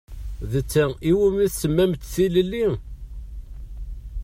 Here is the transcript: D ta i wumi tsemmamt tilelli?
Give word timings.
D 0.51 0.53
ta 0.71 0.83
i 1.09 1.11
wumi 1.17 1.45
tsemmamt 1.53 2.03
tilelli? 2.13 2.65